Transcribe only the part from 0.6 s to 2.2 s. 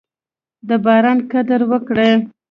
د باران قدر وکړئ.